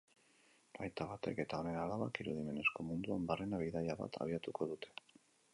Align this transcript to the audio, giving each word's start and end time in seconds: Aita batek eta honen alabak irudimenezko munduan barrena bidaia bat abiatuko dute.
Aita 0.85 1.05
batek 1.11 1.41
eta 1.43 1.59
honen 1.63 1.77
alabak 1.83 2.21
irudimenezko 2.25 2.87
munduan 2.89 3.31
barrena 3.33 3.63
bidaia 3.65 4.01
bat 4.03 4.21
abiatuko 4.27 4.73
dute. 4.73 4.97